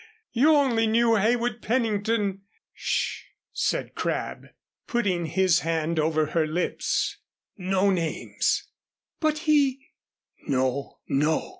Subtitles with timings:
[0.31, 2.41] You only knew Heywood Pennington"
[2.73, 3.21] "Sh"
[3.53, 4.45] said Crabb,
[4.87, 7.17] putting his hand over her lips.
[7.55, 8.63] "No names"
[9.21, 9.89] "But he"
[10.49, 11.49] "No, no."